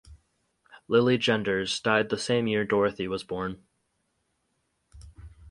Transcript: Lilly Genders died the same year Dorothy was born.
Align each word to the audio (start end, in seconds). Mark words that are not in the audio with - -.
Lilly 0.87 1.19
Genders 1.19 1.79
died 1.79 2.09
the 2.09 2.17
same 2.17 2.47
year 2.47 2.65
Dorothy 2.65 3.07
was 3.07 3.23
born. 3.23 3.61